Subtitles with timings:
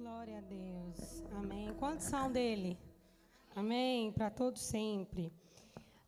[0.00, 1.22] Glória a Deus.
[1.30, 1.74] Amém.
[1.74, 2.78] Quantos são dele?
[3.54, 4.10] Amém.
[4.10, 5.30] Para todos sempre.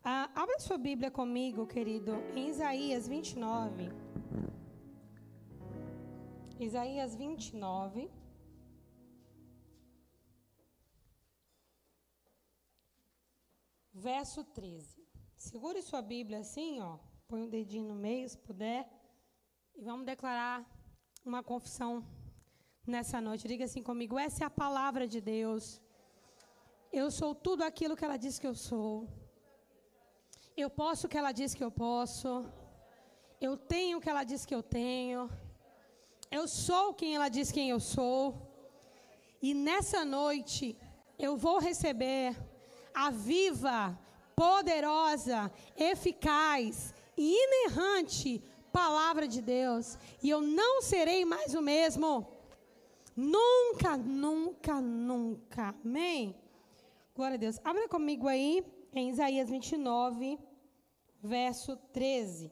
[0.03, 3.91] Ah, abra sua Bíblia comigo, querido, em Isaías 29.
[6.58, 8.11] Isaías 29.
[13.93, 15.06] Verso 13.
[15.36, 16.98] Segure sua Bíblia assim, ó.
[17.29, 18.88] Põe o um dedinho no meio, se puder.
[19.74, 20.66] E vamos declarar
[21.27, 22.02] uma confissão
[22.86, 23.48] nessa noite.
[23.48, 25.80] Diga assim comigo: essa é a palavra de Deus.
[26.92, 29.09] Eu sou tudo aquilo que ela diz que eu sou.
[30.56, 32.45] Eu posso o que ela diz que eu posso.
[33.40, 35.30] Eu tenho o que ela diz que eu tenho.
[36.30, 38.20] Eu sou quem ela diz quem eu sou.
[39.40, 40.76] E nessa noite
[41.18, 42.37] eu vou receber
[42.95, 43.98] a viva,
[44.37, 48.42] poderosa, eficaz e inerrante
[48.73, 49.98] palavra de Deus.
[50.23, 52.26] E eu não serei mais o mesmo.
[53.15, 55.75] Nunca, nunca, nunca.
[55.84, 56.34] Amém?
[57.15, 57.60] Glória a Deus.
[57.63, 60.38] Abra comigo aí em Isaías 29,
[61.23, 62.51] verso 13.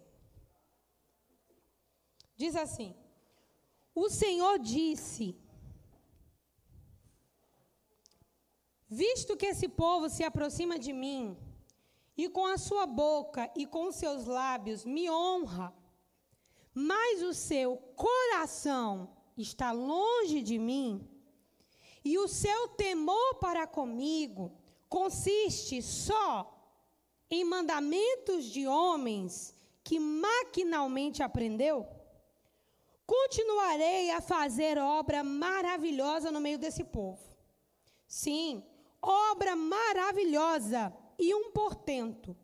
[2.36, 2.94] Diz assim:
[3.94, 5.36] O Senhor disse:
[8.88, 11.36] Visto que esse povo se aproxima de mim,
[12.16, 15.72] e com a sua boca e com seus lábios me honra,
[16.74, 21.08] mas o seu coração está longe de mim,
[22.04, 24.52] e o seu temor para comigo
[24.88, 26.56] consiste só
[27.30, 31.86] em mandamentos de homens que maquinalmente aprendeu,
[33.06, 37.20] continuarei a fazer obra maravilhosa no meio desse povo.
[38.06, 38.64] Sim,
[39.00, 42.36] obra maravilhosa e um portento,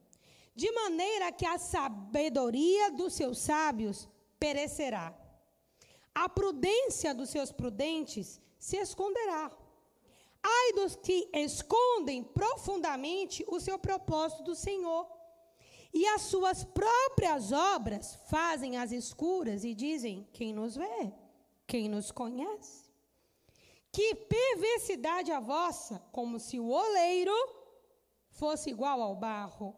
[0.55, 4.09] de maneira que a sabedoria dos seus sábios
[4.39, 5.15] perecerá
[6.17, 9.51] a prudência dos seus prudentes se esconderá.
[10.43, 15.07] Ai dos que escondem profundamente o seu propósito do Senhor.
[15.93, 21.13] E as suas próprias obras fazem as escuras e dizem: Quem nos vê?
[21.67, 22.91] Quem nos conhece?
[23.93, 27.37] Que perversidade a vossa, como se o oleiro
[28.31, 29.77] fosse igual ao barro,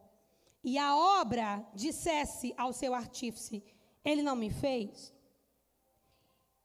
[0.62, 3.64] e a obra dissesse ao seu artífice:
[4.04, 5.17] Ele não me fez?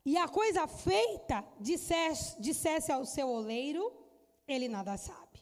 [0.06, 3.92] E a coisa feita dissesse, dissesse ao seu oleiro,
[4.48, 5.40] ele nada sabe.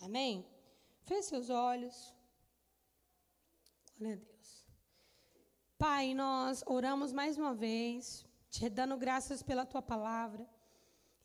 [0.00, 0.46] Amém?
[1.02, 2.14] Feche seus olhos.
[3.98, 4.66] Glória a Deus.
[5.76, 10.48] Pai, nós oramos mais uma vez, te dando graças pela tua palavra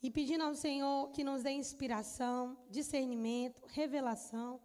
[0.02, 4.60] e pedindo ao Senhor que nos dê inspiração, discernimento, revelação.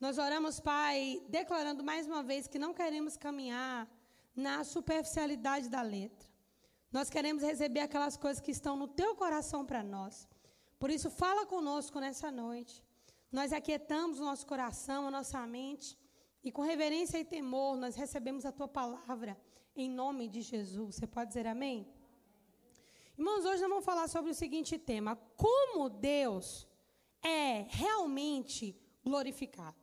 [0.00, 3.88] Nós oramos, Pai, declarando mais uma vez que não queremos caminhar
[4.34, 6.33] na superficialidade da letra.
[6.96, 10.28] Nós queremos receber aquelas coisas que estão no teu coração para nós.
[10.78, 12.74] Por isso, fala conosco nessa noite.
[13.32, 15.98] Nós aquietamos o nosso coração, a nossa mente,
[16.44, 19.36] e com reverência e temor nós recebemos a tua palavra
[19.74, 20.94] em nome de Jesus.
[20.94, 21.78] Você pode dizer amém?
[23.18, 26.68] Irmãos, hoje nós vamos falar sobre o seguinte tema: como Deus
[27.20, 29.82] é realmente glorificado.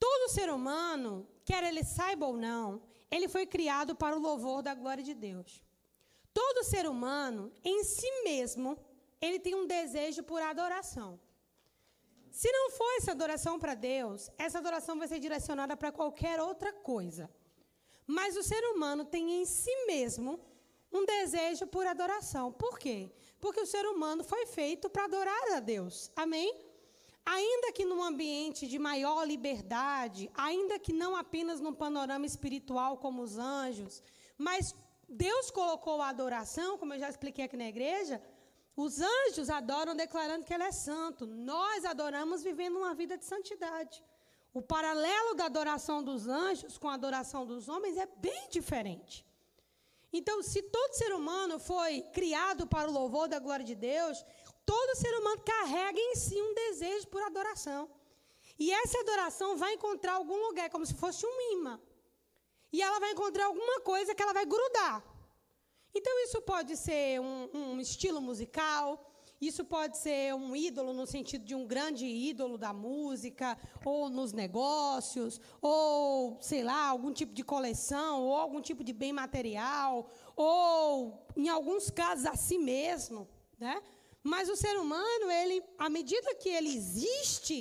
[0.00, 2.80] Todo ser humano, quer ele saiba ou não,
[3.12, 5.62] ele foi criado para o louvor da glória de Deus.
[6.32, 8.78] Todo ser humano, em si mesmo,
[9.20, 11.20] ele tem um desejo por adoração.
[12.30, 16.72] Se não for essa adoração para Deus, essa adoração vai ser direcionada para qualquer outra
[16.72, 17.30] coisa.
[18.06, 20.40] Mas o ser humano tem em si mesmo
[20.90, 22.50] um desejo por adoração.
[22.50, 23.12] Por quê?
[23.38, 26.10] Porque o ser humano foi feito para adorar a Deus.
[26.16, 26.71] Amém?
[27.24, 33.22] Ainda que num ambiente de maior liberdade, ainda que não apenas num panorama espiritual como
[33.22, 34.02] os anjos,
[34.36, 34.74] mas
[35.08, 38.20] Deus colocou a adoração, como eu já expliquei aqui na igreja,
[38.74, 41.26] os anjos adoram declarando que Ele é santo.
[41.26, 44.02] Nós adoramos vivendo uma vida de santidade.
[44.52, 49.24] O paralelo da adoração dos anjos com a adoração dos homens é bem diferente.
[50.12, 54.22] Então, se todo ser humano foi criado para o louvor da glória de Deus,
[54.64, 57.90] todo ser humano carrega em si um desejo por adoração.
[58.58, 61.80] E essa adoração vai encontrar algum lugar, como se fosse um imã.
[62.72, 65.04] E ela vai encontrar alguma coisa que ela vai grudar.
[65.94, 71.44] Então, isso pode ser um, um estilo musical, isso pode ser um ídolo no sentido
[71.44, 77.42] de um grande ídolo da música, ou nos negócios, ou, sei lá, algum tipo de
[77.42, 83.28] coleção, ou algum tipo de bem material, ou, em alguns casos, a si mesmo,
[83.58, 83.82] né?
[84.22, 87.56] Mas o ser humano, ele, à medida que ele existe,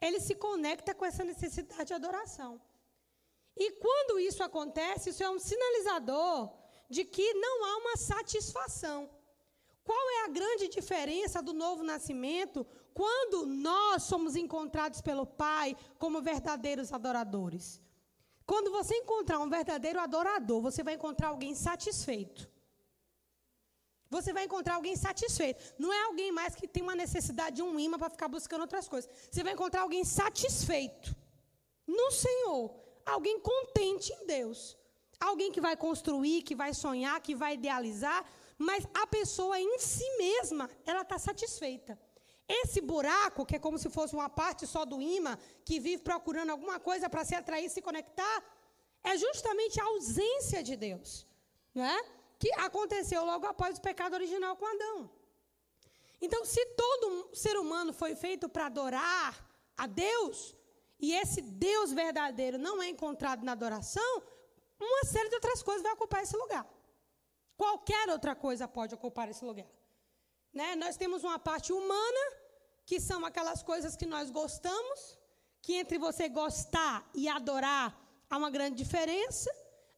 [0.00, 2.60] ele se conecta com essa necessidade de adoração.
[3.56, 6.50] E quando isso acontece, isso é um sinalizador
[6.88, 9.10] de que não há uma satisfação.
[9.84, 16.22] Qual é a grande diferença do novo nascimento quando nós somos encontrados pelo Pai como
[16.22, 17.80] verdadeiros adoradores.
[18.44, 22.48] Quando você encontrar um verdadeiro adorador, você vai encontrar alguém satisfeito.
[24.10, 25.62] Você vai encontrar alguém satisfeito.
[25.78, 28.88] Não é alguém mais que tem uma necessidade de um imã para ficar buscando outras
[28.88, 29.08] coisas.
[29.30, 31.14] Você vai encontrar alguém satisfeito
[31.86, 32.74] no Senhor.
[33.06, 34.76] Alguém contente em Deus.
[35.18, 38.24] Alguém que vai construir, que vai sonhar, que vai idealizar.
[38.58, 41.98] Mas a pessoa em si mesma, ela está satisfeita.
[42.48, 46.50] Esse buraco, que é como se fosse uma parte só do imã, que vive procurando
[46.50, 48.42] alguma coisa para se atrair, se conectar,
[49.04, 51.26] é justamente a ausência de Deus.
[51.72, 52.19] Não é?
[52.40, 55.10] Que aconteceu logo após o pecado original com Adão.
[56.22, 59.32] Então, se todo ser humano foi feito para adorar
[59.76, 60.56] a Deus,
[60.98, 64.12] e esse Deus verdadeiro não é encontrado na adoração,
[64.80, 66.66] uma série de outras coisas vai ocupar esse lugar.
[67.58, 69.70] Qualquer outra coisa pode ocupar esse lugar.
[70.52, 70.74] Né?
[70.76, 72.24] Nós temos uma parte humana,
[72.86, 75.18] que são aquelas coisas que nós gostamos,
[75.60, 77.86] que entre você gostar e adorar
[78.30, 79.50] há uma grande diferença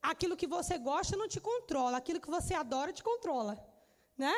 [0.03, 3.57] aquilo que você gosta não te controla, aquilo que você adora te controla,
[4.19, 4.35] né?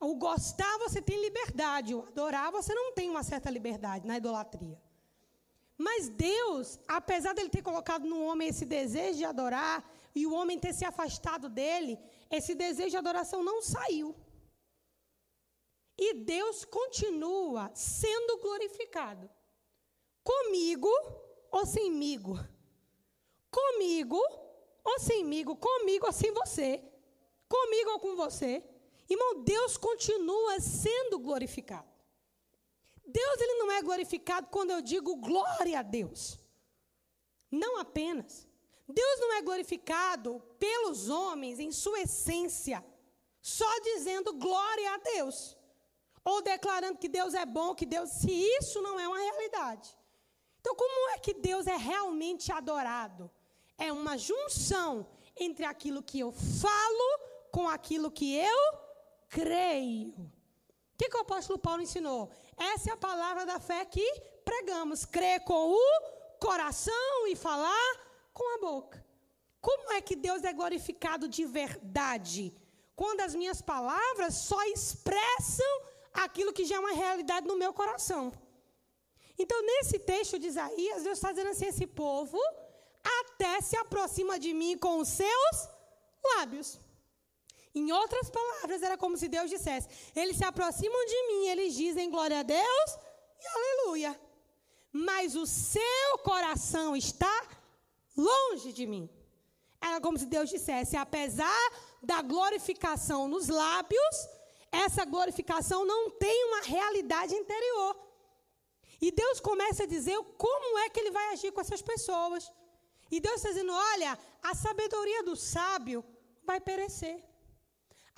[0.00, 4.78] O gostar você tem liberdade, o adorar você não tem uma certa liberdade na idolatria.
[5.78, 10.58] Mas Deus, apesar dele ter colocado no homem esse desejo de adorar e o homem
[10.58, 11.98] ter se afastado dele,
[12.30, 14.14] esse desejo de adoração não saiu.
[15.96, 19.30] E Deus continua sendo glorificado.
[20.22, 20.90] Comigo
[21.50, 22.38] ou semigo?
[23.50, 24.20] Comigo
[24.84, 26.82] ou semigo, comigo ou sem você,
[27.48, 28.62] comigo ou com você.
[29.08, 31.88] Irmão, Deus continua sendo glorificado.
[33.06, 36.38] Deus ele não é glorificado quando eu digo glória a Deus.
[37.50, 38.48] Não apenas.
[38.88, 42.84] Deus não é glorificado pelos homens em sua essência,
[43.40, 45.56] só dizendo glória a Deus.
[46.24, 49.96] Ou declarando que Deus é bom, que Deus, se isso não é uma realidade.
[50.60, 53.30] Então, como é que Deus é realmente adorado?
[53.78, 55.06] É uma junção
[55.36, 58.78] entre aquilo que eu falo com aquilo que eu
[59.28, 60.10] creio.
[60.94, 62.30] O que, que o apóstolo Paulo ensinou?
[62.56, 64.06] Essa é a palavra da fé que
[64.44, 67.90] pregamos: crer com o coração e falar
[68.32, 69.04] com a boca.
[69.60, 72.54] Como é que Deus é glorificado de verdade?
[72.94, 75.72] Quando as minhas palavras só expressam
[76.12, 78.32] aquilo que já é uma realidade no meu coração.
[79.36, 82.38] Então, nesse texto de Isaías, Deus está dizendo assim: esse povo
[83.04, 85.68] até se aproxima de mim com os seus
[86.36, 86.80] lábios.
[87.74, 92.10] Em outras palavras, era como se Deus dissesse: Eles se aproximam de mim, eles dizem
[92.10, 92.90] glória a Deus
[93.40, 94.20] e aleluia.
[94.92, 97.48] Mas o seu coração está
[98.16, 99.10] longe de mim.
[99.80, 101.72] Era como se Deus dissesse: apesar
[102.02, 104.16] da glorificação nos lábios,
[104.70, 107.96] essa glorificação não tem uma realidade interior.
[109.00, 112.50] E Deus começa a dizer como é que ele vai agir com essas pessoas.
[113.14, 116.04] E Deus está dizendo: olha, a sabedoria do sábio
[116.48, 117.16] vai perecer.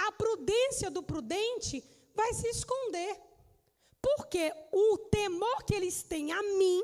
[0.06, 1.76] A prudência do prudente
[2.14, 3.12] vai se esconder.
[4.00, 6.82] Porque o temor que eles têm a mim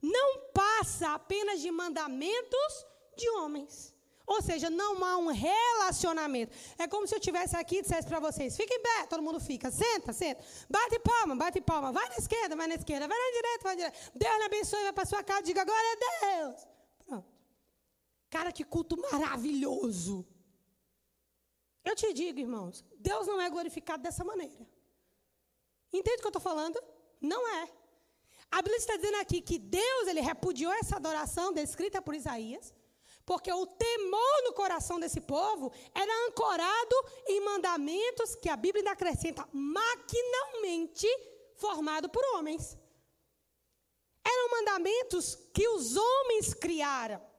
[0.00, 0.28] não
[0.62, 2.72] passa apenas de mandamentos
[3.18, 3.94] de homens.
[4.26, 6.56] Ou seja, não há um relacionamento.
[6.78, 9.40] É como se eu estivesse aqui e dissesse para vocês: fiquem em pé, todo mundo
[9.50, 10.42] fica, senta, senta,
[10.76, 13.80] bate palma, bate palma, vai na esquerda, vai na esquerda, vai na direita, vai na
[13.82, 14.12] direita.
[14.14, 16.79] Deus lhe abençoe, vai para sua casa, diga glória a Deus.
[18.30, 20.24] Cara, que culto maravilhoso.
[21.84, 24.66] Eu te digo, irmãos, Deus não é glorificado dessa maneira.
[25.92, 26.80] Entende o que eu estou falando?
[27.20, 27.68] Não é.
[28.50, 32.74] A Bíblia está dizendo aqui que Deus ele repudiou essa adoração descrita por Isaías,
[33.24, 36.96] porque o temor no coração desse povo era ancorado
[37.26, 41.08] em mandamentos que a Bíblia ainda acrescenta maquinalmente
[41.54, 42.76] formado por homens.
[44.24, 47.29] Eram mandamentos que os homens criaram.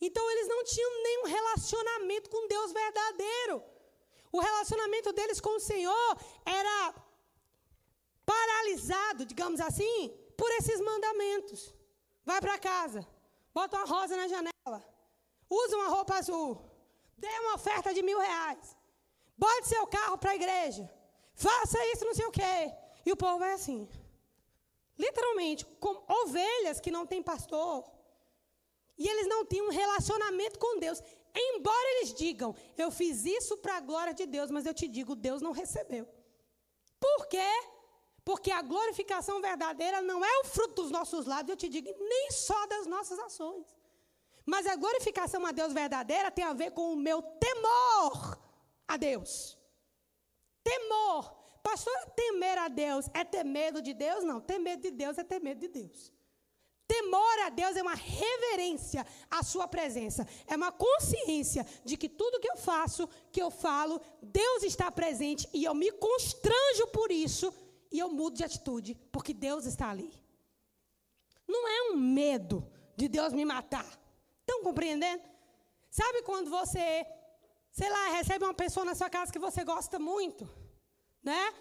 [0.00, 3.62] Então eles não tinham nenhum relacionamento com Deus verdadeiro.
[4.30, 6.94] O relacionamento deles com o Senhor era
[8.24, 11.74] paralisado, digamos assim, por esses mandamentos.
[12.24, 13.06] Vai para casa,
[13.54, 14.78] bota uma rosa na janela,
[15.48, 16.50] usa uma roupa azul,
[17.16, 18.76] dê uma oferta de mil reais,
[19.38, 20.90] bote seu carro para a igreja,
[21.34, 22.72] faça isso, não sei o quê.
[23.06, 23.88] E o povo vai assim.
[24.98, 27.84] Literalmente, como ovelhas que não têm pastor,
[28.98, 31.02] e eles não tinham um relacionamento com Deus.
[31.34, 35.14] Embora eles digam, eu fiz isso para a glória de Deus, mas eu te digo,
[35.14, 36.08] Deus não recebeu.
[36.98, 37.50] Por quê?
[38.24, 42.30] Porque a glorificação verdadeira não é o fruto dos nossos lábios, eu te digo, nem
[42.30, 43.66] só das nossas ações.
[44.44, 48.38] Mas a glorificação a Deus verdadeira tem a ver com o meu temor
[48.88, 49.58] a Deus.
[50.62, 51.34] Temor.
[51.62, 54.24] Pastora, temer a Deus é ter medo de Deus?
[54.24, 56.12] Não, ter medo de Deus é ter medo de Deus.
[56.88, 60.26] Temor a Deus é uma reverência à sua presença.
[60.46, 65.48] É uma consciência de que tudo que eu faço, que eu falo, Deus está presente
[65.52, 67.52] e eu me constranjo por isso
[67.90, 70.12] e eu mudo de atitude, porque Deus está ali.
[71.46, 73.86] Não é um medo de Deus me matar.
[74.40, 75.22] Estão compreendendo?
[75.90, 77.06] Sabe quando você,
[77.72, 80.48] sei lá, recebe uma pessoa na sua casa que você gosta muito,
[81.22, 81.54] né?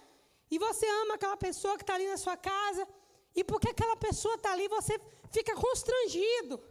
[0.52, 2.88] E você ama aquela pessoa que está ali na sua casa,
[3.36, 5.00] e porque aquela pessoa está ali, você
[5.32, 6.62] fica constrangido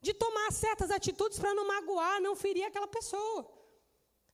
[0.00, 3.50] de tomar certas atitudes para não magoar, não ferir aquela pessoa.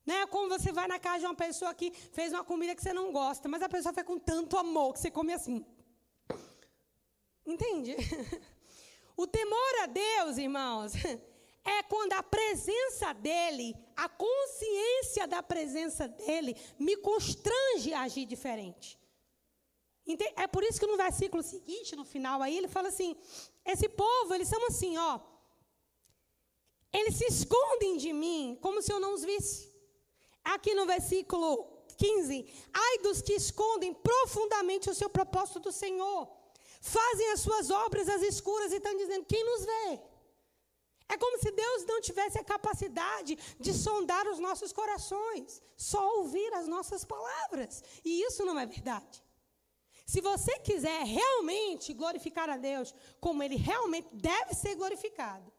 [0.05, 0.25] Né?
[0.27, 3.11] Como você vai na casa de uma pessoa que fez uma comida que você não
[3.11, 5.65] gosta, mas a pessoa fez com tanto amor que você come assim.
[7.45, 7.95] Entende?
[9.17, 10.91] O temor a Deus, irmãos,
[11.63, 18.99] é quando a presença dele, a consciência da presença dele, me constrange a agir diferente.
[20.35, 23.15] É por isso que no versículo seguinte, no final aí, ele fala assim:
[23.65, 25.19] esse povo, eles são assim, ó.
[26.93, 29.73] Eles se escondem de mim como se eu não os visse.
[30.43, 31.49] Aqui no versículo
[31.97, 36.29] 15: ai dos que escondem profundamente o seu propósito do Senhor,
[36.79, 39.99] fazem as suas obras às escuras e estão dizendo: quem nos vê?
[41.07, 46.51] É como se Deus não tivesse a capacidade de sondar os nossos corações, só ouvir
[46.53, 47.83] as nossas palavras.
[48.03, 49.24] E isso não é verdade.
[50.05, 55.51] Se você quiser realmente glorificar a Deus como ele realmente deve ser glorificado,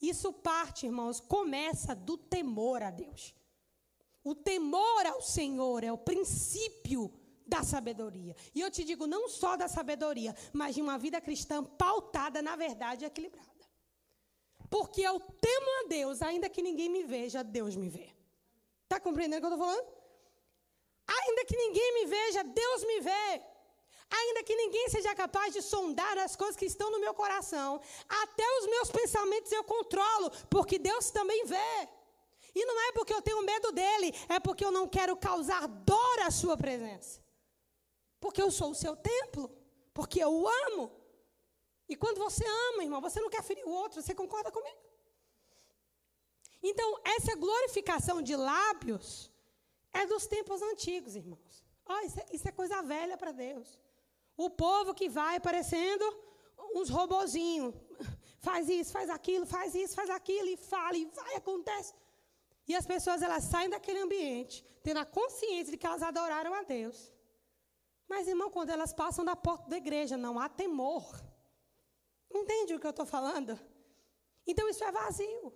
[0.00, 3.34] isso parte, irmãos, começa do temor a Deus.
[4.24, 7.12] O temor ao Senhor é o princípio
[7.46, 8.34] da sabedoria.
[8.54, 12.56] E eu te digo, não só da sabedoria, mas de uma vida cristã pautada na
[12.56, 13.48] verdade e equilibrada.
[14.70, 18.08] Porque eu temo a Deus, ainda que ninguém me veja, Deus me vê.
[18.84, 20.00] Está compreendendo o que eu estou falando?
[21.06, 23.42] Ainda que ninguém me veja, Deus me vê.
[24.10, 28.44] Ainda que ninguém seja capaz de sondar as coisas que estão no meu coração, até
[28.58, 31.88] os meus pensamentos eu controlo, porque Deus também vê.
[32.54, 36.18] E não é porque eu tenho medo dele, é porque eu não quero causar dor
[36.20, 37.22] à sua presença.
[38.18, 39.48] Porque eu sou o seu templo,
[39.94, 40.90] porque eu o amo.
[41.88, 44.78] E quando você ama, irmão, você não quer ferir o outro, você concorda comigo?
[46.62, 49.30] Então, essa glorificação de lábios
[49.92, 51.64] é dos tempos antigos, irmãos.
[51.88, 53.78] Oh, isso, é, isso é coisa velha para Deus.
[54.44, 56.04] O povo que vai parecendo
[56.78, 57.74] uns robozinhos.
[58.46, 61.92] Faz isso, faz aquilo, faz isso, faz aquilo, e fala, e vai, acontece.
[62.66, 66.62] E as pessoas, elas saem daquele ambiente, tendo a consciência de que elas adoraram a
[66.62, 67.12] Deus.
[68.08, 71.04] Mas, irmão, quando elas passam da porta da igreja, não há temor.
[72.40, 73.60] Entende o que eu estou falando?
[74.46, 75.52] Então, isso é vazio.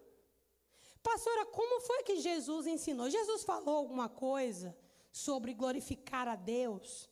[1.02, 3.08] Pastora, como foi que Jesus ensinou?
[3.08, 4.76] Jesus falou alguma coisa
[5.10, 7.08] sobre glorificar a Deus?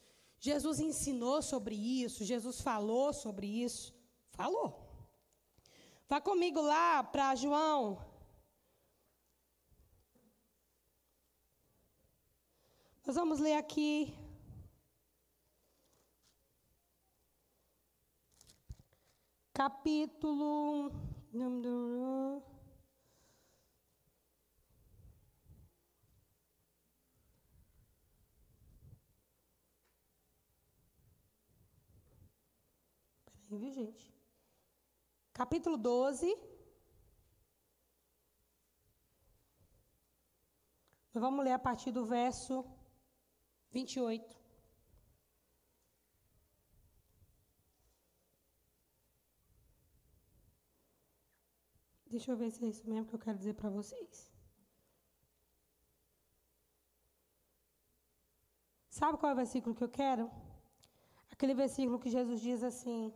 [0.48, 3.94] Jesus ensinou sobre isso, Jesus falou sobre isso.
[4.32, 4.68] Falou.
[6.08, 8.04] Vá comigo lá para João.
[13.06, 14.12] Nós vamos ler aqui.
[19.54, 20.90] Capítulo.
[33.58, 34.04] Viu, gente?
[35.32, 36.26] Capítulo 12.
[41.14, 42.64] Nós vamos ler a partir do verso
[43.70, 44.42] 28.
[52.12, 54.30] Deixa eu ver se é isso mesmo que eu quero dizer para vocês.
[58.98, 60.30] Sabe qual é o versículo que eu quero?
[61.30, 63.12] Aquele versículo que Jesus diz assim: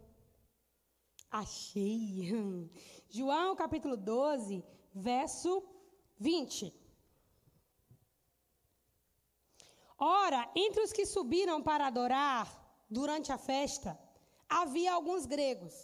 [1.43, 2.71] Achei.
[3.11, 4.64] João capítulo 12,
[4.95, 5.62] verso
[6.19, 6.73] 20.
[9.99, 12.47] Ora, entre os que subiram para adorar
[12.88, 13.99] durante a festa,
[14.49, 15.75] havia alguns gregos.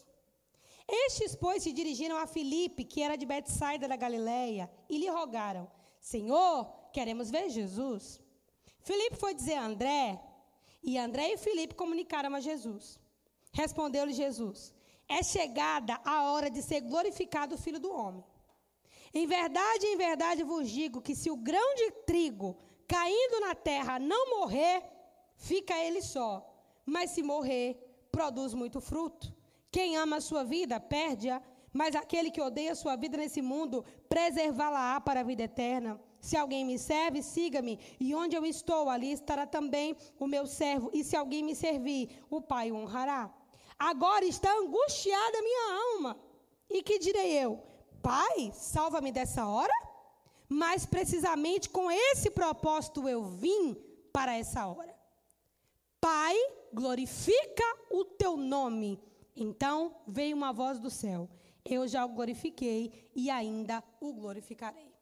[0.89, 5.71] Estes, pois, se dirigiram a Filipe, que era de Betsaida da Galileia, e lhe rogaram:
[6.01, 6.57] Senhor,
[6.95, 8.05] queremos ver Jesus.
[8.81, 10.19] Filipe foi dizer a André,
[10.83, 12.99] e André e Filipe comunicaram a Jesus.
[13.53, 14.73] Respondeu-lhe Jesus:
[15.19, 18.25] é chegada a hora de ser glorificado o Filho do Homem.
[19.15, 22.57] Em verdade, em verdade vos digo que se o grão de trigo
[22.89, 24.83] caindo na terra não morrer,
[25.37, 26.31] fica ele só.
[26.85, 27.69] Mas se morrer,
[28.11, 29.35] produz muito fruto.
[29.71, 31.43] Quem ama a sua vida, perde-a.
[31.73, 35.99] Mas aquele que odeia a sua vida nesse mundo, preservá-la-á para a vida eterna.
[36.21, 37.79] Se alguém me serve, siga-me.
[37.99, 40.91] E onde eu estou, ali estará também o meu servo.
[40.93, 43.33] E se alguém me servir, o Pai o honrará.
[43.83, 46.17] Agora está angustiada a minha alma.
[46.71, 47.61] E que direi eu?
[48.01, 49.73] Pai, salva-me dessa hora?
[50.49, 53.75] Mas precisamente com esse propósito eu vim
[54.13, 54.95] para essa hora.
[56.01, 56.37] Pai,
[56.73, 59.03] glorifica o teu nome.
[59.35, 61.29] Então veio uma voz do céu:
[61.65, 64.93] Eu já o glorifiquei e ainda o glorificarei.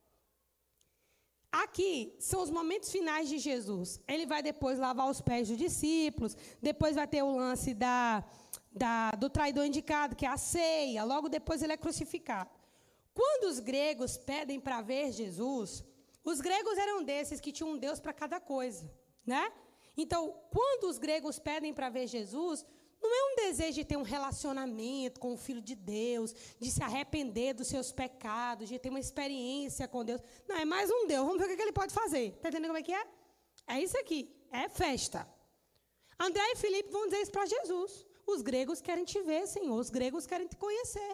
[1.52, 4.00] Aqui são os momentos finais de Jesus.
[4.08, 8.25] Ele vai depois lavar os pés dos discípulos, depois vai ter o lance da,
[8.70, 12.50] da, do traidor indicado, que é a ceia, logo depois ele é crucificado.
[13.12, 15.84] Quando os gregos pedem para ver Jesus,
[16.24, 18.90] os gregos eram desses que tinham um Deus para cada coisa,
[19.26, 19.52] né?
[19.96, 22.64] Então, quando os gregos pedem para ver Jesus,
[23.02, 26.82] não é um desejo de ter um relacionamento com o Filho de Deus, de se
[26.82, 30.20] arrepender dos seus pecados, de ter uma experiência com Deus.
[30.46, 31.26] Não, é mais um Deus.
[31.26, 32.34] Vamos ver o que ele pode fazer.
[32.34, 33.06] Está entendendo como é que é?
[33.66, 34.34] É isso aqui.
[34.52, 35.26] É festa.
[36.18, 38.06] André e Felipe vão dizer isso para Jesus.
[38.34, 39.78] Os gregos querem te ver, Senhor.
[39.84, 41.12] Os gregos querem te conhecer.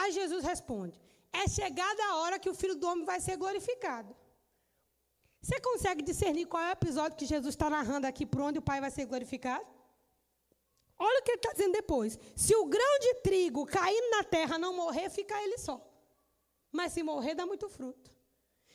[0.00, 1.00] Aí Jesus responde:
[1.32, 4.14] É chegada a hora que o Filho do Homem vai ser glorificado.
[5.40, 8.66] Você consegue discernir qual é o episódio que Jesus está narrando aqui por onde o
[8.70, 9.66] Pai vai ser glorificado?
[10.98, 12.18] Olha o que ele está dizendo depois.
[12.34, 15.76] Se o grão de trigo caindo na terra não morrer, fica ele só.
[16.72, 18.10] Mas se morrer, dá muito fruto.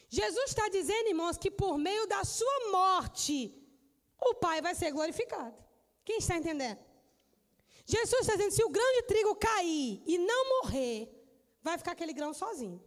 [0.09, 3.37] Jesus está dizendo, irmãos, que por meio da sua morte,
[4.21, 5.57] o Pai vai ser glorificado.
[6.05, 6.79] Quem está entendendo?
[7.85, 11.09] Jesus está dizendo: se o grão de trigo cair e não morrer,
[11.61, 12.83] vai ficar aquele grão sozinho.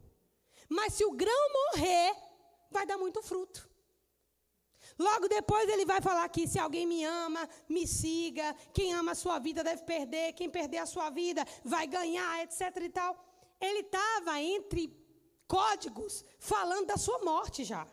[0.68, 2.14] Mas se o grão morrer,
[2.70, 3.68] vai dar muito fruto.
[4.98, 8.54] Logo depois ele vai falar que se alguém me ama, me siga.
[8.72, 10.32] Quem ama a sua vida deve perder.
[10.32, 12.60] Quem perder a sua vida vai ganhar, etc.
[12.82, 13.12] e tal.
[13.60, 14.94] Ele estava entre
[15.46, 17.86] códigos falando da sua morte já.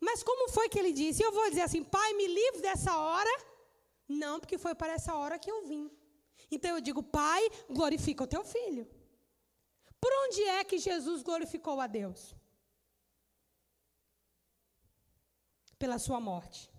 [0.00, 1.22] Mas como foi que ele disse?
[1.22, 3.51] Eu vou dizer assim: Pai, me livre dessa hora.
[4.08, 5.90] Não, porque foi para essa hora que eu vim.
[6.50, 8.86] Então eu digo: Pai, glorifica o teu filho.
[10.00, 12.34] Por onde é que Jesus glorificou a Deus?
[15.82, 16.70] pela sua morte.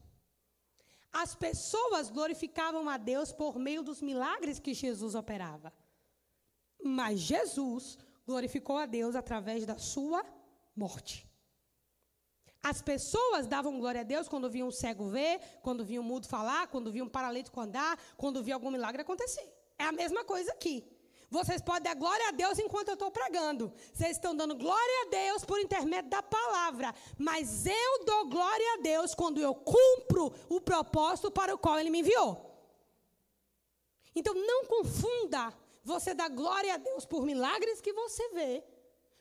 [1.11, 5.73] As pessoas glorificavam a Deus por meio dos milagres que Jesus operava.
[6.81, 10.23] Mas Jesus glorificou a Deus através da sua
[10.73, 11.29] morte.
[12.63, 16.27] As pessoas davam glória a Deus quando viam um cego ver, quando viam um mudo
[16.27, 19.47] falar, quando viam um paralítico andar, quando viam algum milagre acontecer.
[19.77, 20.89] É a mesma coisa aqui.
[21.29, 23.73] Vocês podem dar glória a Deus enquanto eu estou pregando.
[23.91, 26.93] Vocês estão dando glória a Deus por intermédio da palavra.
[27.17, 31.89] Mas eu dou glória a Deus quando eu cumpro o propósito para o qual Ele
[31.89, 32.49] me enviou.
[34.15, 35.51] Então não confunda
[35.83, 38.63] você dar glória a Deus por milagres que você vê,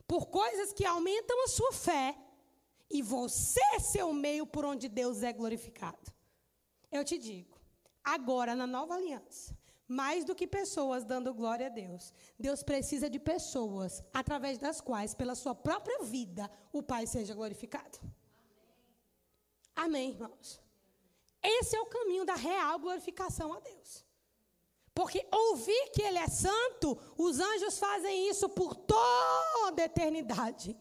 [0.06, 2.14] por coisas que aumentam a sua fé,
[2.92, 6.12] e você ser o meio por onde Deus é glorificado.
[6.90, 7.58] Eu te digo,
[8.04, 9.56] agora na nova aliança,
[9.88, 12.12] mais do que pessoas dando glória a Deus.
[12.38, 17.98] Deus precisa de pessoas através das quais, pela sua própria vida, o Pai seja glorificado.
[19.74, 20.60] Amém, irmãos?
[21.42, 24.04] Esse é o caminho da real glorificação a Deus.
[24.94, 30.76] Porque ouvir que Ele é santo, os anjos fazem isso por toda a eternidade.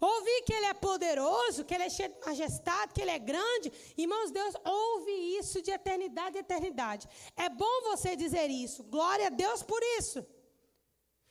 [0.00, 3.70] Ouvir que Ele é poderoso, que Ele é cheio de majestade, que Ele é grande.
[3.96, 7.06] Irmãos, Deus ouve isso de eternidade a eternidade.
[7.36, 8.82] É bom você dizer isso.
[8.84, 10.26] Glória a Deus por isso.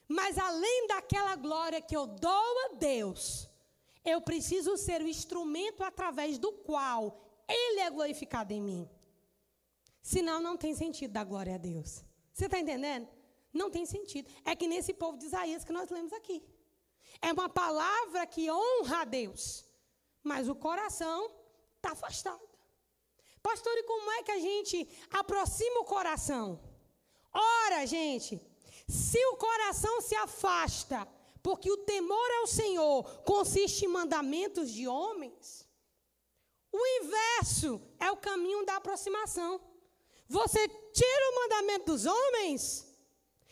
[0.08, 3.50] Mas além daquela glória que eu dou a Deus,
[4.06, 8.90] eu preciso ser o instrumento através do qual Ele é glorificado em mim.
[10.02, 12.04] Senão, não tem sentido dar glória a Deus.
[12.34, 13.08] Você está entendendo?
[13.52, 14.30] Não tem sentido.
[14.46, 16.44] É que nesse povo de Isaías que nós lemos aqui.
[17.22, 19.66] É uma palavra que honra a Deus,
[20.24, 21.30] mas o coração
[21.76, 22.48] está afastado.
[23.42, 26.60] Pastor, e como é que a gente aproxima o coração?
[27.34, 28.42] Ora, gente,
[28.88, 31.08] se o coração se afasta,
[31.42, 35.68] porque o temor ao Senhor consiste em mandamentos de homens,
[36.72, 39.60] o inverso é o caminho da aproximação.
[40.28, 42.89] Você tira o mandamento dos homens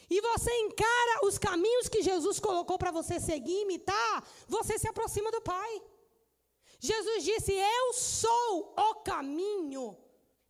[0.10, 4.88] e você encara os caminhos que Jesus colocou para você seguir e imitar, você se
[4.88, 5.82] aproxima do Pai.
[6.80, 9.98] Jesus disse: Eu sou o caminho,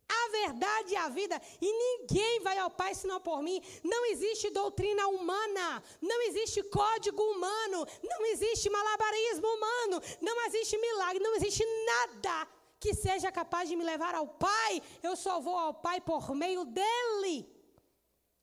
[0.08, 3.60] a verdade e a vida, e ninguém vai ao Pai senão por mim.
[3.82, 11.22] Não existe doutrina humana, não existe código humano, não existe malabarismo humano, não existe milagre,
[11.22, 14.82] não existe nada que seja capaz de me levar ao Pai.
[15.02, 17.57] Eu só vou ao Pai por meio dele.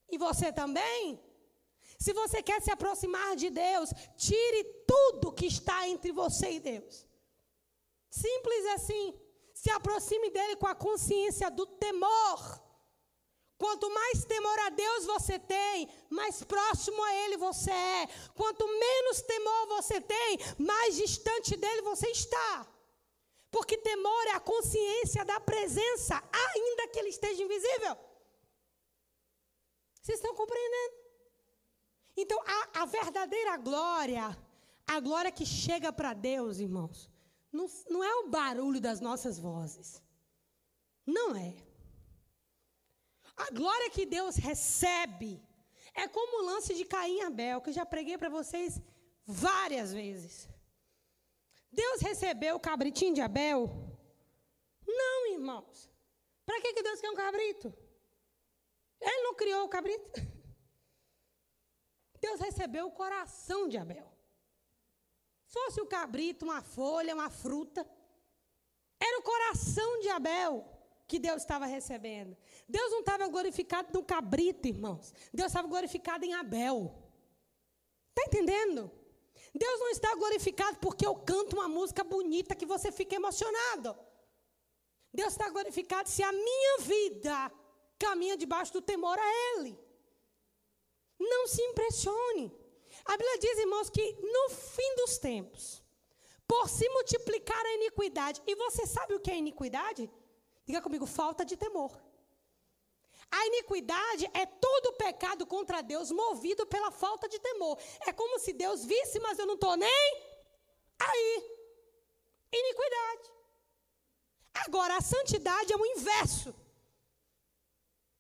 [0.09, 1.19] E você também?
[1.99, 7.05] Se você quer se aproximar de Deus, tire tudo que está entre você e Deus.
[8.09, 9.19] Simples assim.
[9.53, 12.61] Se aproxime dele com a consciência do temor.
[13.57, 18.07] Quanto mais temor a Deus você tem, mais próximo a Ele você é.
[18.35, 22.67] Quanto menos temor você tem, mais distante dele você está.
[23.49, 27.97] Porque temor é a consciência da presença, ainda que ele esteja invisível.
[30.05, 30.93] Vocês estão compreendendo?
[32.15, 34.37] Então, a, a verdadeira glória,
[34.85, 37.09] a glória que chega para Deus, irmãos,
[37.51, 39.99] não, não é o barulho das nossas vozes.
[41.07, 41.55] Não é.
[43.35, 45.41] A glória que Deus recebe
[45.95, 48.79] é como o lance de Caim e Abel, que eu já preguei para vocês
[49.25, 50.47] várias vezes.
[51.71, 53.71] Deus recebeu o cabritinho de Abel?
[54.85, 55.89] Não, irmãos.
[56.45, 57.84] Para que, que Deus quer um cabrito?
[59.01, 60.21] Ele não criou o cabrito.
[62.19, 64.11] Deus recebeu o coração de Abel.
[65.47, 67.87] Se fosse o cabrito, uma folha, uma fruta,
[68.99, 70.65] era o coração de Abel
[71.07, 72.35] que Deus estava recebendo.
[72.67, 75.13] Deus não estava glorificado no cabrito, irmãos.
[75.33, 76.93] Deus estava glorificado em Abel.
[78.09, 78.91] Está entendendo?
[79.53, 83.95] Deus não está glorificado porque eu canto uma música bonita que você fica emocionado.
[85.13, 87.51] Deus está glorificado se a minha vida
[87.97, 89.77] caminha debaixo do temor a Ele.
[91.19, 92.45] Não se impressione.
[93.05, 95.83] A Bíblia diz, irmãos, que no fim dos tempos,
[96.47, 100.09] por se multiplicar a iniquidade, e você sabe o que é iniquidade?
[100.65, 101.91] Diga comigo, falta de temor.
[103.31, 107.77] A iniquidade é todo pecado contra Deus movido pela falta de temor.
[108.07, 110.07] É como se Deus visse, mas eu não estou nem
[110.99, 111.33] aí.
[112.51, 113.31] Iniquidade.
[114.65, 116.55] Agora, a santidade é o inverso.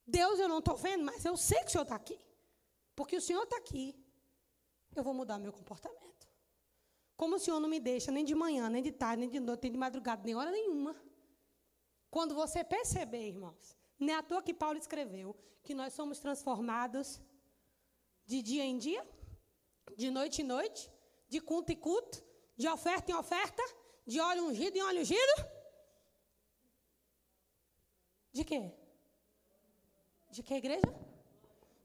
[0.07, 2.19] Deus, eu não estou vendo, mas eu sei que o Senhor está aqui.
[2.95, 3.95] Porque o Senhor está aqui.
[4.95, 6.27] Eu vou mudar meu comportamento.
[7.17, 9.63] Como o Senhor não me deixa nem de manhã, nem de tarde, nem de noite,
[9.63, 10.95] nem de madrugada, nem hora nenhuma.
[12.11, 17.19] Quando você perceber, irmãos, não é à toa que Paulo escreveu que nós somos transformados
[18.25, 19.05] de dia em dia,
[19.97, 20.91] de noite em noite,
[21.27, 22.23] de culto em culto,
[22.55, 23.63] de oferta em oferta,
[24.05, 25.35] de óleo ungido em óleo ungido.
[28.31, 28.71] De quê?
[30.35, 30.93] De que igreja?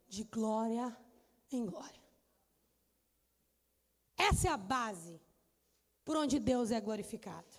[0.08, 0.86] De glória
[1.52, 2.02] em glória.
[4.18, 5.20] Essa é a base
[6.04, 7.54] por onde Deus é glorificado.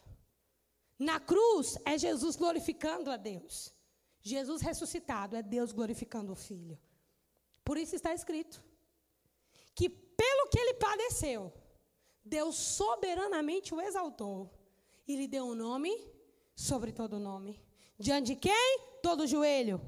[1.00, 3.74] Na cruz é Jesus glorificando a Deus.
[4.22, 6.78] Jesus ressuscitado é Deus glorificando o Filho.
[7.64, 8.62] Por isso está escrito
[9.74, 11.54] que pelo que ele padeceu,
[12.22, 14.54] Deus soberanamente o exaltou
[15.08, 15.94] e lhe deu um nome
[16.54, 17.64] sobre todo nome.
[17.98, 19.00] Diante de quem?
[19.02, 19.80] Todo joelho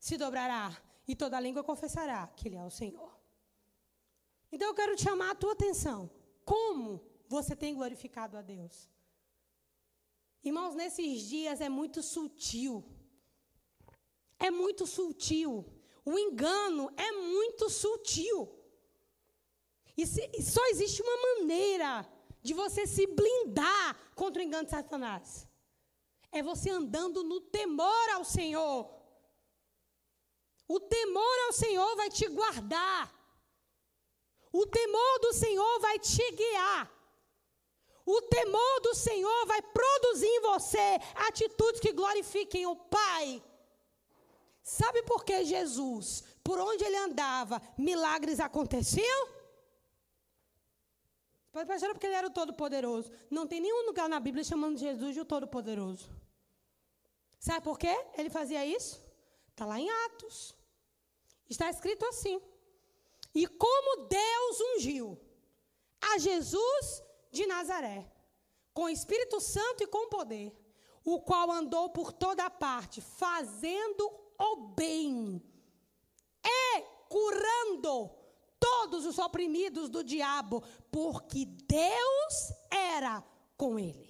[0.00, 0.74] se dobrará
[1.06, 3.12] e toda língua confessará que ele é o Senhor.
[4.50, 6.10] Então eu quero chamar a tua atenção.
[6.44, 8.88] Como você tem glorificado a Deus?
[10.42, 12.84] Irmãos, nesses dias é muito sutil.
[14.38, 15.66] É muito sutil.
[16.04, 18.50] O engano é muito sutil.
[19.96, 22.10] E, se, e só existe uma maneira
[22.42, 25.46] de você se blindar contra o engano de Satanás.
[26.32, 28.99] É você andando no temor ao Senhor.
[30.74, 33.02] O temor ao Senhor vai te guardar.
[34.52, 36.82] O temor do Senhor vai te guiar.
[38.06, 40.88] O temor do Senhor vai produzir em você
[41.28, 43.42] atitudes que glorifiquem o Pai.
[44.62, 49.28] Sabe por que Jesus, por onde ele andava, milagres aconteciam?
[51.50, 53.10] Pode pensar porque ele era o Todo-Poderoso.
[53.28, 56.08] Não tem nenhum lugar na Bíblia chamando Jesus de o Todo-Poderoso.
[57.40, 59.02] Sabe por que ele fazia isso?
[59.48, 60.59] Está lá em Atos.
[61.50, 62.40] Está escrito assim.
[63.34, 65.20] E como Deus ungiu
[66.00, 68.10] a Jesus de Nazaré,
[68.72, 70.56] com Espírito Santo e com poder,
[71.04, 75.42] o qual andou por toda parte, fazendo o bem
[76.44, 78.10] e curando
[78.58, 83.24] todos os oprimidos do diabo, porque Deus era
[83.56, 84.09] com ele.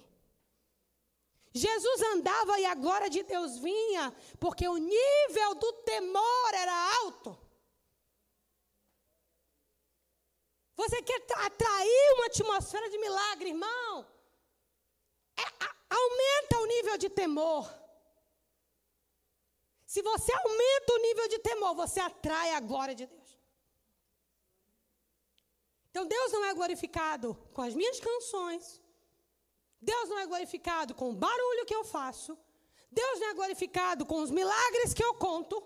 [1.53, 7.37] Jesus andava e a glória de Deus vinha, porque o nível do temor era alto.
[10.75, 14.07] Você quer atrair uma atmosfera de milagre, irmão?
[15.37, 17.69] É, a, aumenta o nível de temor.
[19.85, 23.37] Se você aumenta o nível de temor, você atrai a glória de Deus.
[25.89, 28.81] Então Deus não é glorificado com as minhas canções.
[29.81, 32.37] Deus não é glorificado com o barulho que eu faço.
[32.91, 35.63] Deus não é glorificado com os milagres que eu conto.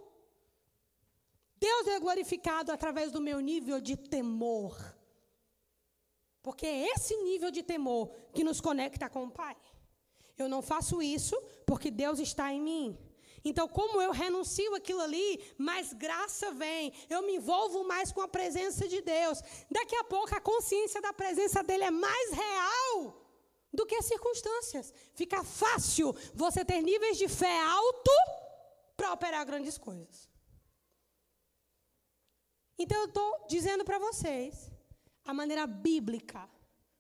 [1.58, 4.78] Deus é glorificado através do meu nível de temor.
[6.42, 9.58] Porque é esse nível de temor que nos conecta com o Pai.
[10.38, 12.98] Eu não faço isso porque Deus está em mim.
[13.44, 16.94] Então, como eu renuncio aquilo ali, mais graça vem.
[17.10, 19.42] Eu me envolvo mais com a presença de Deus.
[19.70, 23.25] Daqui a pouco a consciência da presença dele é mais real
[23.76, 24.94] do que as circunstâncias.
[25.14, 28.12] Fica fácil você ter níveis de fé alto
[28.98, 30.30] para operar grandes coisas.
[32.78, 34.72] Então eu estou dizendo para vocês
[35.24, 36.50] a maneira bíblica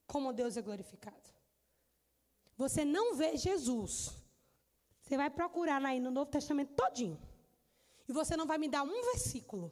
[0.05, 1.29] como Deus é glorificado.
[2.57, 4.25] Você não vê Jesus
[5.05, 7.21] você vai procurar aí no Novo Testamento todinho.
[8.07, 9.71] E você não vai me dar um versículo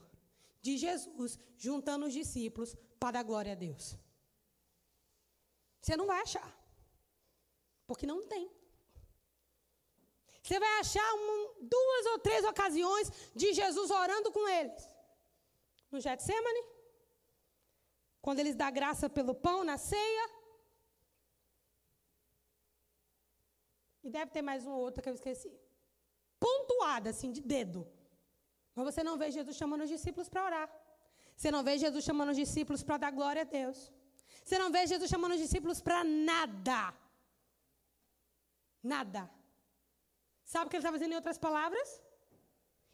[0.61, 3.97] de Jesus juntando os discípulos para dar glória a Deus.
[5.81, 6.47] Você não vai achar.
[7.87, 8.49] Porque não tem.
[10.41, 14.89] Você vai achar um, duas ou três ocasiões de Jesus orando com eles.
[15.91, 16.63] No Getsemane,
[18.21, 20.25] quando eles dão graça pelo pão na ceia,
[24.03, 25.51] E deve ter mais um ou outro que eu esqueci.
[26.45, 27.81] Pontuada, assim, de dedo.
[28.75, 30.67] Mas você não vê Jesus chamando os discípulos para orar.
[31.35, 33.79] Você não vê Jesus chamando os discípulos para dar glória a Deus.
[34.43, 36.93] Você não vê Jesus chamando os discípulos para nada.
[38.83, 39.31] Nada.
[40.43, 42.01] Sabe o que ele está fazendo em outras palavras?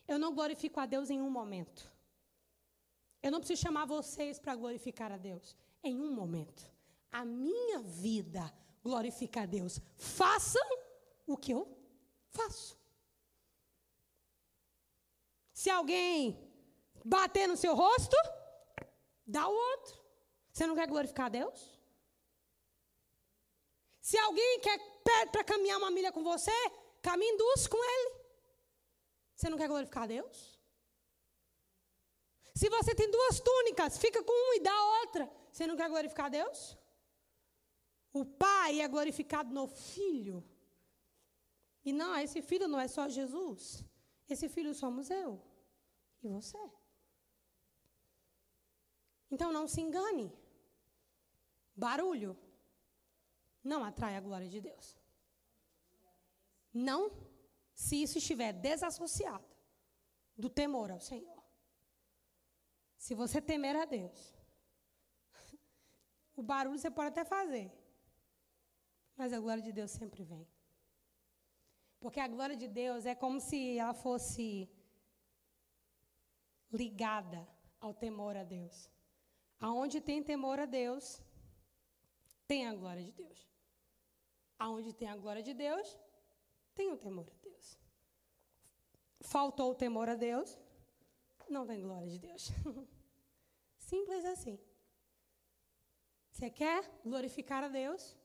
[0.07, 1.91] Eu não glorifico a Deus em um momento.
[3.21, 6.71] Eu não preciso chamar vocês para glorificar a Deus em um momento.
[7.11, 9.79] A minha vida glorifica a Deus.
[9.97, 10.67] Façam
[11.25, 11.67] o que eu
[12.29, 12.77] faço.
[15.53, 16.49] Se alguém
[17.03, 18.15] bater no seu rosto,
[19.25, 19.99] dá o outro.
[20.51, 21.79] Você não quer glorificar a Deus?
[23.99, 26.57] Se alguém quer pede para caminhar uma milha com você,
[27.01, 28.09] caminhe duas com ele.
[29.35, 30.59] Você não quer glorificar a Deus?
[32.59, 35.31] Se você tem duas túnicas, fica com uma e dá outra.
[35.51, 36.77] Você não quer glorificar a Deus?
[38.11, 40.37] O Pai é glorificado no Filho.
[41.85, 43.83] E não, esse filho não é só Jesus.
[44.27, 45.41] Esse filho somos eu
[46.21, 46.59] e você.
[49.31, 50.27] Então não se engane.
[51.75, 52.37] Barulho
[53.63, 54.98] não atrai a glória de Deus.
[56.73, 57.11] Não
[57.73, 59.47] se isso estiver desassociado
[60.37, 61.43] do temor ao Senhor.
[62.97, 64.35] Se você temer a Deus,
[66.35, 67.71] o barulho você pode até fazer,
[69.15, 70.47] mas a glória de Deus sempre vem.
[71.99, 74.69] Porque a glória de Deus é como se ela fosse
[76.71, 77.47] ligada
[77.79, 78.89] ao temor a Deus.
[79.59, 81.21] Aonde tem temor a Deus,
[82.47, 83.39] tem a glória de Deus.
[84.57, 85.97] Aonde tem a glória de Deus,
[86.79, 87.77] tem o temor a Deus.
[89.19, 90.57] Faltou o temor a Deus,
[91.49, 92.43] não tem glória de Deus.
[93.77, 94.57] Simples assim.
[96.31, 98.17] Você quer glorificar a Deus?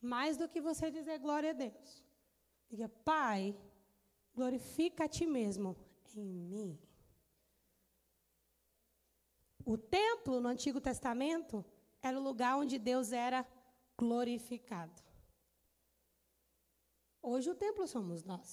[0.00, 1.90] Mais do que você dizer glória a Deus.
[2.70, 3.58] Diga, Pai,
[4.32, 5.76] glorifica a Ti mesmo
[6.14, 6.78] em mim.
[9.66, 11.64] O templo no Antigo Testamento
[12.00, 13.44] era o lugar onde Deus era
[13.98, 15.02] glorificado.
[17.30, 18.48] Hoje o templo somos nós.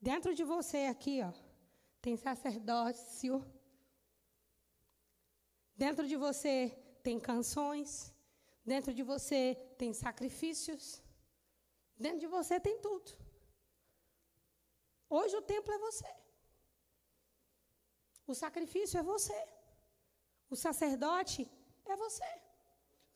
[0.00, 1.32] Dentro de você aqui, ó,
[2.00, 3.34] tem sacerdócio.
[5.76, 6.54] Dentro de você
[7.02, 8.14] tem canções.
[8.64, 11.02] Dentro de você tem sacrifícios.
[11.98, 13.10] Dentro de você tem tudo.
[15.10, 16.10] Hoje o templo é você.
[18.24, 19.40] O sacrifício é você.
[20.48, 21.50] O sacerdote
[21.86, 22.30] é você.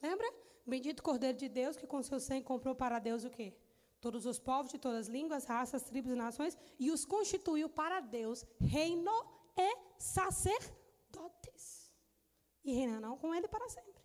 [0.00, 0.28] Lembra?
[0.64, 3.54] Bendito Cordeiro de Deus que com seu sangue comprou para Deus o quê?
[4.00, 8.00] Todos os povos de todas as línguas, raças, tribos e nações e os constituiu para
[8.00, 9.12] Deus reino
[9.56, 11.92] e sacerdotes.
[12.64, 14.02] E reinarão com ele para sempre.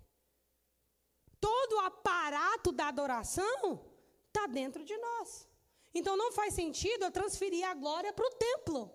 [1.39, 3.79] Todo o aparato da adoração
[4.27, 5.47] está dentro de nós.
[5.93, 8.91] Então não faz sentido eu transferir a glória para o templo.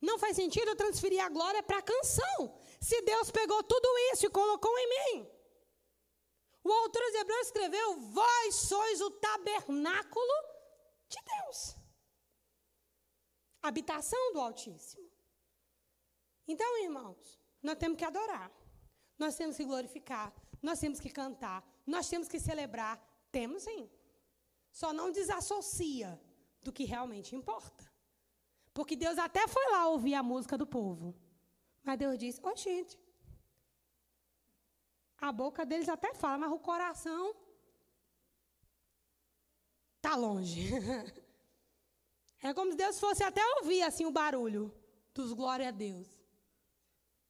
[0.00, 2.56] Não faz sentido eu transferir a glória para a canção.
[2.80, 5.41] Se Deus pegou tudo isso e colocou em mim.
[6.64, 10.32] O autor de Hebreus escreveu: Vós sois o tabernáculo
[11.08, 11.76] de Deus.
[13.60, 15.10] Habitação do Altíssimo.
[16.46, 18.50] Então, irmãos, nós temos que adorar.
[19.18, 20.32] Nós temos que glorificar.
[20.60, 21.64] Nós temos que cantar.
[21.86, 23.00] Nós temos que celebrar.
[23.30, 23.90] Temos sim.
[24.70, 26.20] Só não desassocia
[26.62, 27.90] do que realmente importa.
[28.72, 31.14] Porque Deus até foi lá ouvir a música do povo.
[31.84, 32.98] Mas Deus disse: Ô, oh, gente,
[35.22, 37.34] a boca deles até fala, mas o coração
[39.96, 40.68] está longe.
[42.44, 44.74] É como se Deus fosse até ouvir assim o barulho.
[45.14, 46.08] dos glória a Deus.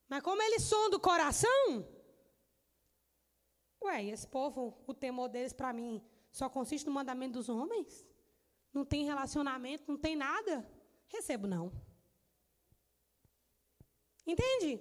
[0.09, 1.87] Mas como eles são do coração,
[3.83, 8.07] ué, esse povo, o temor deles para mim só consiste no mandamento dos homens?
[8.73, 10.67] Não tem relacionamento, não tem nada?
[11.09, 11.71] Recebo não.
[14.27, 14.81] Entende?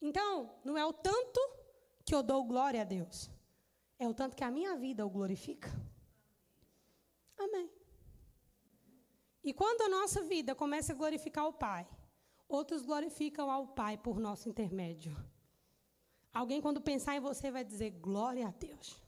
[0.00, 1.40] Então, não é o tanto
[2.04, 3.30] que eu dou glória a Deus,
[3.98, 5.70] é o tanto que a minha vida o glorifica.
[7.38, 7.70] Amém.
[9.42, 11.88] E quando a nossa vida começa a glorificar o Pai,
[12.48, 15.16] outros glorificam ao Pai por nosso intermédio.
[16.32, 19.00] Alguém, quando pensar em você, vai dizer glória a Deus.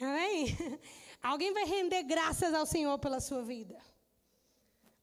[0.00, 0.46] Amém?
[1.22, 3.78] Alguém vai render graças ao Senhor pela sua vida.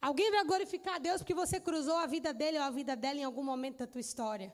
[0.02, 3.20] Alguém vai glorificar a Deus porque você cruzou a vida dele ou a vida dela
[3.20, 4.54] em algum momento da tua história.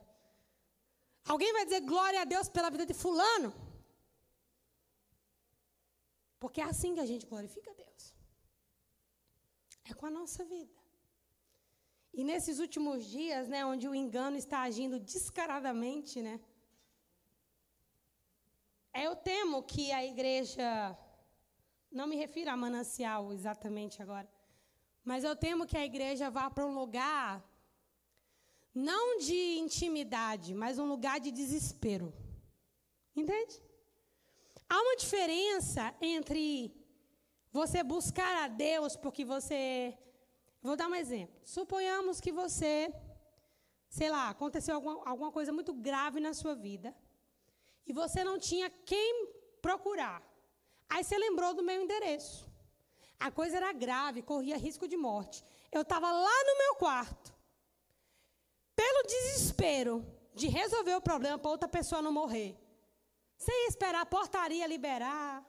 [1.25, 3.53] Alguém vai dizer glória a Deus pela vida de fulano.
[6.39, 8.15] Porque é assim que a gente glorifica a Deus.
[9.86, 10.83] É com a nossa vida.
[12.13, 16.39] E nesses últimos dias, né, onde o engano está agindo descaradamente, né?
[18.93, 20.67] Eu temo que a igreja,
[21.91, 24.29] não me refiro a manancial exatamente agora,
[25.03, 27.43] mas eu temo que a igreja vá para um lugar
[28.73, 32.13] não de intimidade, mas um lugar de desespero.
[33.15, 33.62] Entende?
[34.67, 36.73] Há uma diferença entre
[37.51, 39.97] você buscar a Deus porque você.
[40.62, 41.36] Vou dar um exemplo.
[41.43, 42.91] Suponhamos que você,
[43.89, 46.95] sei lá, aconteceu alguma, alguma coisa muito grave na sua vida
[47.86, 49.27] e você não tinha quem
[49.62, 50.23] procurar.
[50.89, 52.49] Aí você lembrou do meu endereço.
[53.19, 55.43] A coisa era grave, corria risco de morte.
[55.71, 57.32] Eu estava lá no meu quarto.
[58.75, 62.57] Pelo desespero de resolver o problema para outra pessoa não morrer.
[63.38, 65.45] Sem esperar a portaria liberar.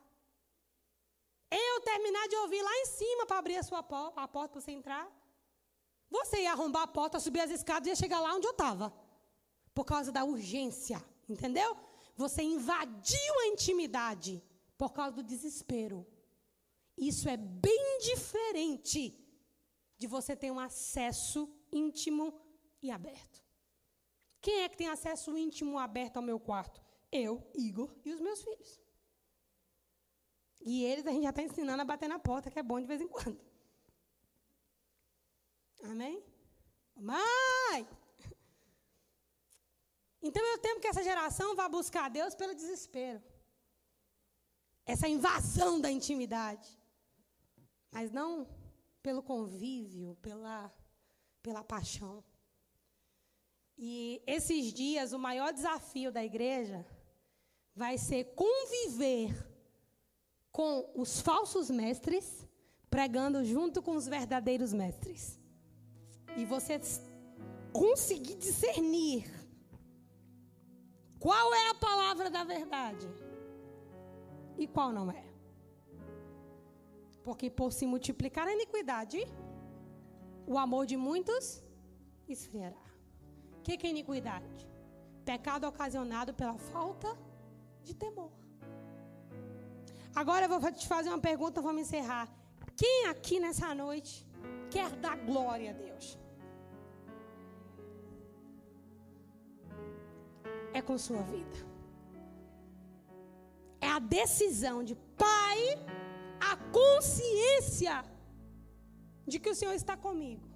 [1.50, 4.60] Eu terminar de ouvir lá em cima para abrir a sua porta, a porta para
[4.60, 5.08] você entrar.
[6.10, 8.92] Você ia arrombar a porta, subir as escadas e ia chegar lá onde eu estava.
[9.72, 11.02] Por causa da urgência.
[11.28, 11.76] Entendeu?
[12.16, 14.42] Você invadiu a intimidade
[14.76, 16.06] por causa do desespero.
[16.96, 19.18] Isso é bem diferente
[19.98, 22.32] de você ter um acesso íntimo
[22.84, 23.42] e aberto.
[24.40, 26.80] Quem é que tem acesso íntimo aberto ao meu quarto?
[27.10, 28.80] Eu, Igor e os meus filhos.
[30.60, 32.86] E eles a gente já está ensinando a bater na porta, que é bom de
[32.86, 33.40] vez em quando.
[35.82, 36.22] Amém?
[36.96, 37.88] Mãe!
[40.22, 43.22] Então eu temo que essa geração vá buscar Deus pelo desespero.
[44.86, 46.84] Essa invasão da intimidade
[47.94, 48.48] mas não
[49.00, 50.74] pelo convívio, pela,
[51.40, 52.24] pela paixão.
[53.76, 56.86] E esses dias, o maior desafio da igreja
[57.74, 59.34] vai ser conviver
[60.52, 62.46] com os falsos mestres,
[62.88, 65.40] pregando junto com os verdadeiros mestres.
[66.36, 66.80] E você
[67.72, 69.28] conseguir discernir
[71.18, 73.08] qual é a palavra da verdade
[74.56, 75.24] e qual não é.
[77.24, 79.26] Porque por se multiplicar a iniquidade,
[80.46, 81.64] o amor de muitos
[82.28, 82.83] esfriará.
[83.64, 84.68] O que, que é iniquidade?
[85.24, 87.16] Pecado ocasionado pela falta
[87.82, 88.30] de temor.
[90.14, 92.28] Agora eu vou te fazer uma pergunta, vamos encerrar.
[92.76, 94.28] Quem aqui nessa noite
[94.70, 96.18] quer dar glória a Deus?
[100.74, 101.58] É com sua vida.
[103.80, 104.94] É a decisão de
[105.26, 105.62] pai
[106.52, 108.04] a consciência
[109.26, 110.46] de que o Senhor está comigo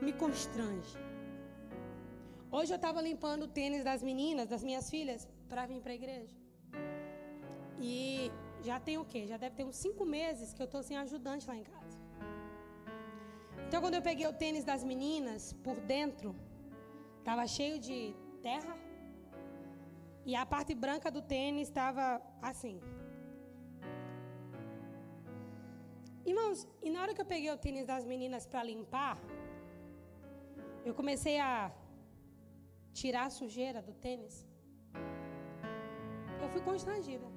[0.00, 0.96] me constrange.
[2.56, 5.98] Hoje eu estava limpando o tênis das meninas, das minhas filhas, para vir para a
[6.00, 6.34] igreja.
[7.90, 8.30] E
[8.66, 9.20] já tem o quê?
[9.26, 11.98] Já deve ter uns cinco meses que eu estou sem ajudante lá em casa.
[13.66, 16.36] Então, quando eu peguei o tênis das meninas, por dentro,
[17.20, 17.98] estava cheio de
[18.48, 18.74] terra.
[20.26, 22.04] E a parte branca do tênis estava
[22.50, 22.76] assim,
[26.30, 29.14] Irmãos, e na hora que eu peguei o tênis das meninas para limpar,
[30.84, 31.72] eu comecei a
[33.00, 34.34] tirar a sujeira do tênis.
[36.42, 37.28] Eu fui constrangida.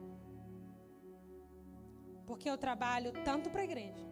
[2.30, 4.04] Porque eu trabalho tanto para a igreja.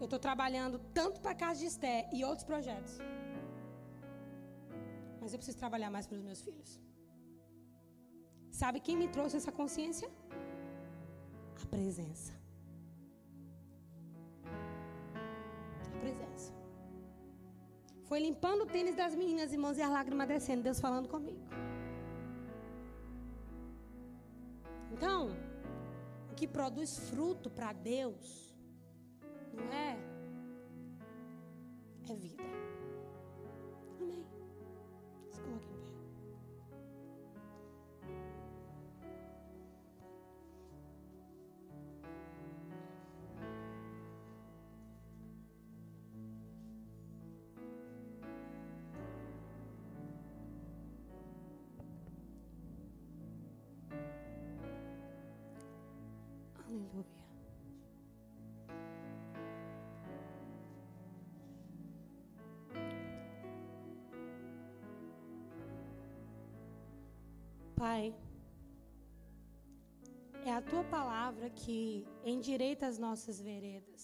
[0.00, 2.94] Eu estou trabalhando tanto para a casa de Esté e outros projetos.
[5.20, 6.72] Mas eu preciso trabalhar mais para os meus filhos.
[8.50, 10.08] Sabe quem me trouxe essa consciência?
[11.62, 12.32] A presença.
[16.06, 16.55] presença.
[18.08, 21.40] Foi limpando o tênis das meninas, irmãos, e as lágrimas descendo, Deus falando comigo.
[24.92, 25.30] Então,
[26.30, 28.54] o que produz fruto para Deus
[29.52, 29.98] não é
[32.08, 32.42] é vida.
[67.76, 68.14] Pai,
[70.44, 74.02] é a tua palavra que endireita as nossas veredas.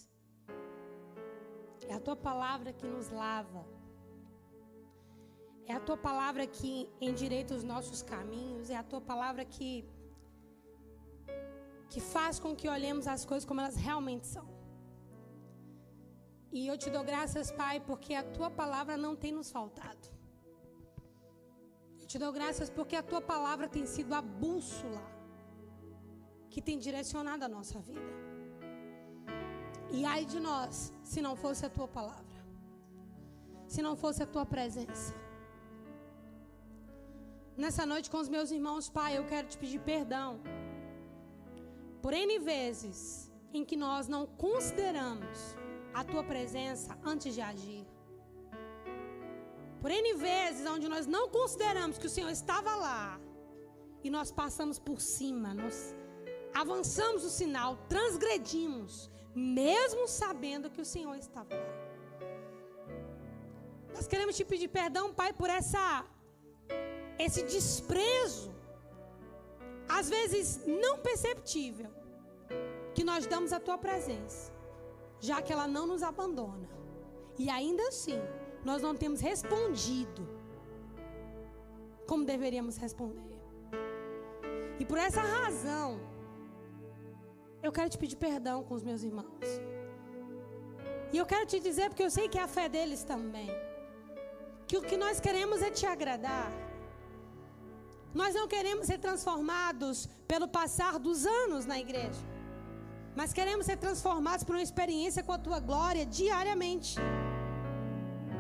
[1.89, 3.65] É a tua palavra que nos lava.
[5.67, 8.69] É a tua palavra que endireita os nossos caminhos.
[8.69, 9.71] É a tua palavra que
[11.93, 14.47] que faz com que olhemos as coisas como elas realmente são.
[16.51, 20.07] E eu te dou graças, Pai, porque a tua palavra não tem nos faltado.
[22.13, 25.03] Te dou graças porque a tua palavra tem sido a bússola
[26.51, 28.11] que tem direcionado a nossa vida.
[29.91, 32.41] E ai de nós, se não fosse a tua palavra,
[33.67, 35.15] se não fosse a tua presença.
[37.57, 40.31] Nessa noite com os meus irmãos, Pai, eu quero te pedir perdão
[42.03, 45.57] por N vezes em que nós não consideramos
[45.95, 47.87] a tua presença antes de agir.
[49.83, 53.21] Por N vezes onde nós não consideramos que o Senhor estava lá
[54.05, 55.77] e nós passamos por cima, nós
[56.63, 61.73] avançamos o sinal, transgredimos, mesmo sabendo que o Senhor estava lá.
[63.95, 65.85] Nós queremos te pedir perdão, Pai, por essa
[67.19, 68.53] esse desprezo
[69.89, 71.91] às vezes não perceptível,
[72.95, 74.53] que nós damos a tua presença,
[75.21, 76.69] já que ela não nos abandona.
[77.39, 78.21] E ainda assim,
[78.65, 80.23] nós não temos respondido
[82.07, 83.33] como deveríamos responder.
[84.79, 86.01] E por essa razão,
[87.63, 89.47] eu quero te pedir perdão com os meus irmãos.
[91.13, 93.51] E eu quero te dizer, porque eu sei que é a fé deles também,
[94.67, 96.51] que o que nós queremos é te agradar.
[98.15, 102.25] Nós não queremos ser transformados pelo passar dos anos na igreja,
[103.15, 106.97] mas queremos ser transformados por uma experiência com a tua glória diariamente.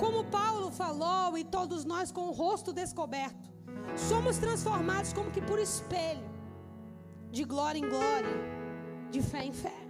[0.02, 3.48] Como Paulo falou e todos nós com o rosto descoberto,
[3.96, 6.28] somos transformados como que por espelho,
[7.30, 8.36] de glória em glória,
[9.12, 9.80] de fé em fé.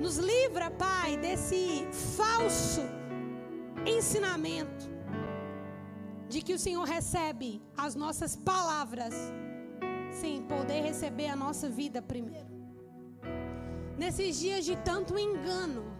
[0.00, 2.82] Nos livra, Pai, desse falso
[3.84, 4.88] ensinamento
[6.28, 9.14] de que o Senhor recebe as nossas palavras
[10.12, 12.54] sem poder receber a nossa vida primeiro.
[13.98, 15.97] Nesses dias de tanto engano,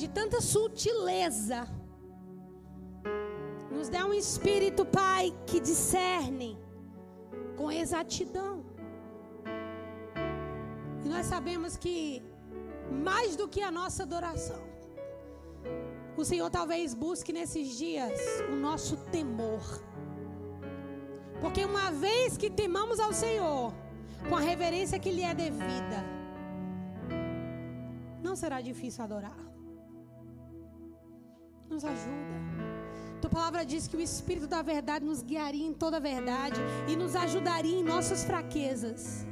[0.00, 1.60] de tanta sutileza,
[3.76, 6.56] nos dá um espírito, Pai, que discerne
[7.56, 8.64] com exatidão.
[11.04, 12.22] E nós sabemos que
[13.08, 14.62] mais do que a nossa adoração,
[16.16, 18.20] o Senhor talvez busque nesses dias
[18.52, 19.64] o nosso temor.
[21.40, 23.74] Porque uma vez que temamos ao Senhor,
[24.28, 26.00] com a reverência que lhe é devida,
[28.22, 29.48] não será difícil adorar.
[31.78, 32.34] Nos ajuda.
[33.20, 36.96] Tua palavra diz que o Espírito da verdade nos guiaria em toda a verdade e
[36.96, 39.24] nos ajudaria em nossas fraquezas.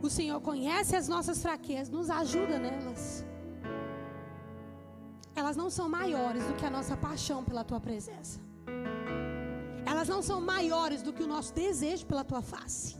[0.00, 3.24] O Senhor conhece as nossas fraquezas, nos ajuda nelas
[5.34, 8.40] elas não são maiores do que a nossa paixão pela tua presença.
[9.84, 12.96] Elas não são maiores do que o nosso desejo pela tua face.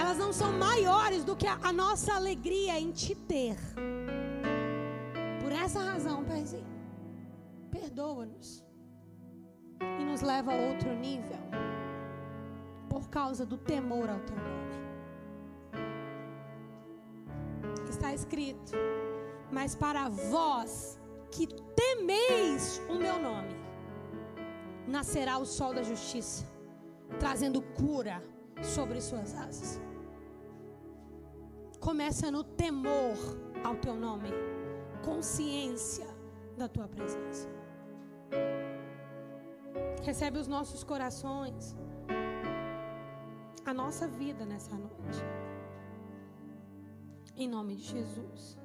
[0.00, 3.56] Elas não são maiores do que a, nossa alegria em te ter.
[5.42, 6.79] Por essa razão, Paizinho,
[7.90, 8.64] perdoa-nos
[9.98, 11.38] e nos leva a outro nível
[12.88, 14.70] por causa do temor ao teu nome.
[17.88, 18.72] Está escrito:
[19.50, 20.98] Mas para vós
[21.32, 23.54] que temeis o meu nome,
[24.86, 26.44] nascerá o sol da justiça,
[27.18, 28.22] trazendo cura
[28.62, 29.80] sobre suas asas.
[31.80, 33.16] Começa no temor
[33.64, 34.28] ao teu nome,
[35.02, 36.06] consciência
[36.56, 37.59] da tua presença.
[40.02, 41.76] Recebe os nossos corações,
[43.64, 45.20] a nossa vida nessa noite.
[47.36, 48.59] Em nome de Jesus.